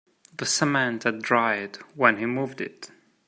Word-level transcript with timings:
The 0.35 0.47
cement 0.47 1.03
had 1.03 1.21
dried 1.21 1.75
when 1.93 2.17
he 2.17 2.25
moved 2.25 2.59
it. 2.59 2.89